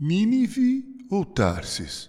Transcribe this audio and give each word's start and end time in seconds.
Nínive 0.00 0.84
ou 1.10 1.24
Tarsis? 1.24 2.08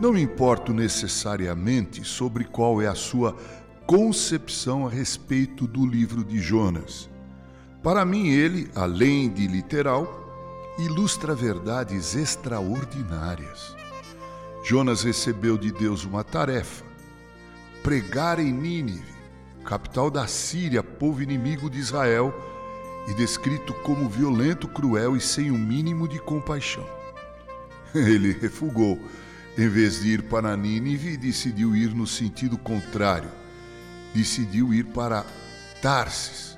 Não 0.00 0.12
me 0.12 0.22
importo 0.22 0.72
necessariamente 0.72 2.04
sobre 2.04 2.44
qual 2.44 2.80
é 2.80 2.86
a 2.86 2.94
sua 2.94 3.36
concepção 3.86 4.86
a 4.86 4.88
respeito 4.88 5.66
do 5.66 5.84
livro 5.84 6.22
de 6.22 6.38
Jonas. 6.38 7.10
Para 7.82 8.04
mim, 8.04 8.28
ele, 8.28 8.70
além 8.76 9.28
de 9.28 9.48
literal, 9.48 10.19
ilustra 10.84 11.34
verdades 11.34 12.14
extraordinárias. 12.14 13.74
Jonas 14.62 15.02
recebeu 15.02 15.56
de 15.56 15.72
Deus 15.72 16.04
uma 16.04 16.22
tarefa: 16.22 16.84
pregar 17.82 18.38
em 18.38 18.52
Nínive, 18.52 19.14
capital 19.64 20.10
da 20.10 20.26
Síria, 20.26 20.82
povo 20.82 21.22
inimigo 21.22 21.70
de 21.70 21.78
Israel, 21.78 22.34
e 23.08 23.14
descrito 23.14 23.72
como 23.82 24.08
violento, 24.08 24.68
cruel 24.68 25.16
e 25.16 25.20
sem 25.20 25.50
o 25.50 25.54
um 25.54 25.58
mínimo 25.58 26.06
de 26.06 26.18
compaixão. 26.18 26.86
Ele 27.94 28.32
refugou. 28.32 28.98
Em 29.58 29.68
vez 29.68 30.00
de 30.00 30.10
ir 30.10 30.22
para 30.22 30.56
Nínive, 30.56 31.16
decidiu 31.16 31.74
ir 31.74 31.92
no 31.92 32.06
sentido 32.06 32.56
contrário. 32.56 33.30
Decidiu 34.14 34.72
ir 34.72 34.84
para 34.86 35.26
Tarsis, 35.82 36.56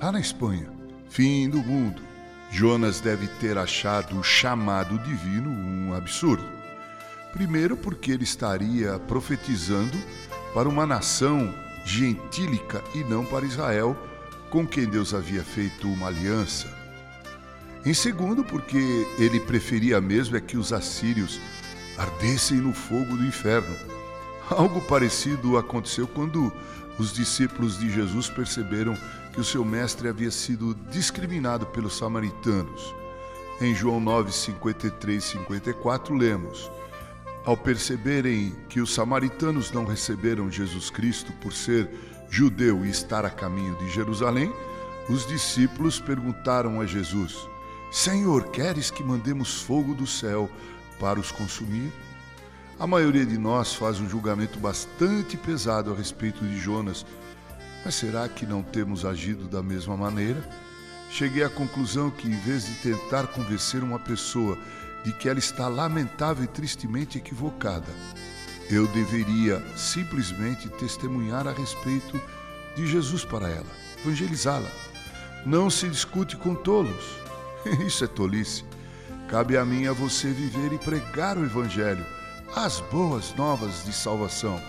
lá 0.00 0.12
na 0.12 0.20
Espanha, 0.20 0.70
fim 1.08 1.48
do 1.48 1.58
mundo. 1.58 2.13
Jonas 2.50 3.00
deve 3.00 3.26
ter 3.26 3.58
achado 3.58 4.18
o 4.18 4.22
chamado 4.22 4.98
divino 4.98 5.50
um 5.50 5.94
absurdo. 5.94 6.44
Primeiro, 7.32 7.76
porque 7.76 8.12
ele 8.12 8.24
estaria 8.24 8.98
profetizando 9.00 9.98
para 10.54 10.68
uma 10.68 10.86
nação 10.86 11.52
gentílica 11.84 12.82
e 12.94 13.02
não 13.04 13.24
para 13.24 13.44
Israel, 13.44 13.96
com 14.50 14.66
quem 14.66 14.86
Deus 14.86 15.12
havia 15.12 15.42
feito 15.42 15.88
uma 15.88 16.06
aliança. 16.06 16.72
Em 17.84 17.92
segundo, 17.92 18.44
porque 18.44 18.78
ele 19.18 19.40
preferia 19.40 20.00
mesmo 20.00 20.36
é 20.36 20.40
que 20.40 20.56
os 20.56 20.72
assírios 20.72 21.40
ardessem 21.98 22.58
no 22.58 22.72
fogo 22.72 23.16
do 23.16 23.24
inferno. 23.24 23.76
Algo 24.50 24.80
parecido 24.82 25.56
aconteceu 25.56 26.06
quando 26.06 26.52
os 26.98 27.12
discípulos 27.12 27.78
de 27.78 27.90
Jesus 27.90 28.28
perceberam 28.28 28.96
que 29.32 29.40
o 29.40 29.44
seu 29.44 29.64
mestre 29.64 30.08
havia 30.08 30.30
sido 30.30 30.74
discriminado 30.90 31.66
pelos 31.66 31.96
samaritanos. 31.96 32.94
Em 33.60 33.74
João 33.74 34.00
9, 34.00 34.32
53 34.32 35.24
e 35.24 35.26
54, 35.26 36.14
lemos: 36.14 36.70
ao 37.44 37.58
perceberem 37.58 38.56
que 38.70 38.80
os 38.80 38.94
samaritanos 38.94 39.70
não 39.70 39.84
receberam 39.84 40.50
Jesus 40.50 40.88
Cristo 40.88 41.30
por 41.42 41.52
ser 41.52 41.90
judeu 42.30 42.86
e 42.86 42.90
estar 42.90 43.26
a 43.26 43.30
caminho 43.30 43.76
de 43.76 43.90
Jerusalém, 43.90 44.50
os 45.10 45.26
discípulos 45.26 46.00
perguntaram 46.00 46.80
a 46.80 46.86
Jesus: 46.86 47.36
Senhor, 47.92 48.44
queres 48.48 48.90
que 48.90 49.04
mandemos 49.04 49.60
fogo 49.60 49.94
do 49.94 50.06
céu 50.06 50.50
para 50.98 51.20
os 51.20 51.30
consumir? 51.30 51.92
A 52.78 52.86
maioria 52.88 53.24
de 53.24 53.38
nós 53.38 53.72
faz 53.74 54.00
um 54.00 54.08
julgamento 54.08 54.58
bastante 54.58 55.36
pesado 55.36 55.92
a 55.92 55.96
respeito 55.96 56.44
de 56.44 56.58
Jonas, 56.58 57.06
mas 57.84 57.94
será 57.94 58.28
que 58.28 58.44
não 58.44 58.62
temos 58.62 59.04
agido 59.04 59.46
da 59.46 59.62
mesma 59.62 59.96
maneira? 59.96 60.42
Cheguei 61.08 61.44
à 61.44 61.48
conclusão 61.48 62.10
que, 62.10 62.26
em 62.26 62.36
vez 62.40 62.66
de 62.66 62.74
tentar 62.76 63.28
convencer 63.28 63.84
uma 63.84 64.00
pessoa 64.00 64.58
de 65.04 65.12
que 65.12 65.28
ela 65.28 65.38
está 65.38 65.68
lamentável 65.68 66.42
e 66.42 66.48
tristemente 66.48 67.18
equivocada. 67.18 67.92
Eu 68.68 68.88
deveria 68.88 69.62
simplesmente 69.76 70.68
testemunhar 70.70 71.46
a 71.46 71.52
respeito 71.52 72.20
de 72.74 72.86
Jesus 72.88 73.24
para 73.24 73.48
ela, 73.48 73.70
evangelizá-la. 74.02 74.70
Não 75.46 75.70
se 75.70 75.88
discute 75.88 76.36
com 76.36 76.54
tolos. 76.54 77.04
Isso 77.86 78.02
é 78.02 78.08
tolice. 78.08 78.64
Cabe 79.28 79.56
a 79.56 79.64
mim 79.64 79.82
e 79.82 79.88
a 79.88 79.92
você 79.92 80.28
viver 80.32 80.72
e 80.72 80.78
pregar 80.78 81.36
o 81.38 81.44
Evangelho, 81.44 82.04
as 82.56 82.80
boas 82.80 83.34
novas 83.34 83.84
de 83.84 83.92
salvação, 83.92 84.60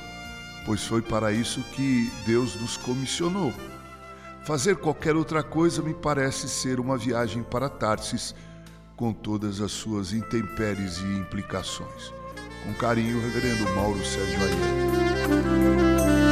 pois 0.66 0.84
foi 0.84 1.02
para 1.02 1.32
isso 1.32 1.62
que 1.74 2.12
Deus 2.26 2.56
nos 2.56 2.78
comissionou. 2.78 3.54
Fazer 4.44 4.78
qualquer 4.78 5.16
outra 5.16 5.44
coisa 5.44 5.82
me 5.82 5.94
parece 5.94 6.50
ser 6.50 6.80
uma 6.80 6.98
viagem 6.98 7.44
para 7.44 7.70
Tarsis 7.70 8.34
com 8.96 9.14
todas 9.14 9.62
as 9.62 9.72
suas 9.72 10.14
intempéries 10.14 10.98
e 10.98 11.06
implicações. 11.06 12.12
Com 12.64 12.74
carinho, 12.74 13.22
Reverendo 13.22 13.70
Mauro 13.76 14.04
Sérgio 14.04 14.40
Ayer. 14.42 16.25